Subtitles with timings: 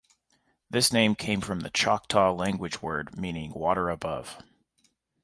[0.67, 4.39] This name came from the Choctaw language word meaning water above.